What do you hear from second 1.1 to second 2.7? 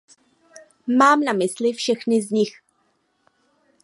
na mysli všechny z nich.